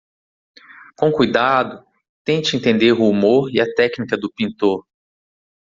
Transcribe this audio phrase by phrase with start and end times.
[1.01, 1.77] Com cuidado,
[2.25, 4.83] tente entender o humor e a técnica do pintor